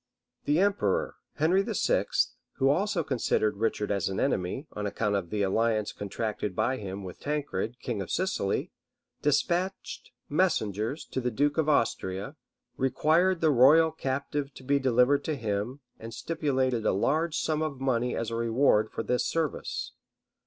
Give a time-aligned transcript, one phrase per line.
[0.45, 2.07] {1193.} The emperor, Henry VI.,
[2.53, 7.03] who also considered Richard as an enemy, on account of the alliance contracted by him
[7.03, 8.71] with Tancred, king of Sicily,
[9.21, 12.35] despatched messengers to the duke of Austria,
[12.77, 17.79] required the royal captive to be delivered to him, and stipulated a large sum of
[17.79, 19.91] money as a reward for this service.